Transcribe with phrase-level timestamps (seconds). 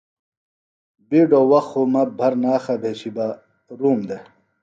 [1.07, 3.27] بِیڈوۡ وخت خوۡ مہ بھرناخہ بھیشیۡ بہ
[3.79, 4.23] روم دےۡ